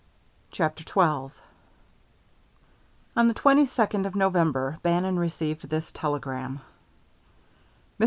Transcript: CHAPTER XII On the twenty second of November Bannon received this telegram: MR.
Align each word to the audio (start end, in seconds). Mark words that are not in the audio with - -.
CHAPTER 0.49 0.83
XII 0.83 1.31
On 3.15 3.27
the 3.27 3.35
twenty 3.35 3.67
second 3.67 4.07
of 4.07 4.15
November 4.15 4.79
Bannon 4.81 5.19
received 5.19 5.69
this 5.69 5.91
telegram: 5.91 6.61
MR. 7.99 7.99